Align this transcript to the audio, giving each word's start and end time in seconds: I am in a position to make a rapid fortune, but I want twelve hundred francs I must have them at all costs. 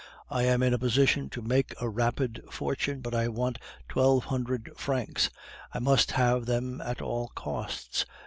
I 0.31 0.45
am 0.45 0.63
in 0.63 0.73
a 0.73 0.79
position 0.79 1.29
to 1.29 1.43
make 1.43 1.75
a 1.79 1.87
rapid 1.87 2.41
fortune, 2.49 3.01
but 3.01 3.13
I 3.13 3.27
want 3.27 3.59
twelve 3.87 4.23
hundred 4.23 4.71
francs 4.75 5.29
I 5.75 5.77
must 5.77 6.13
have 6.13 6.47
them 6.47 6.81
at 6.83 7.03
all 7.03 7.27
costs. 7.35 8.07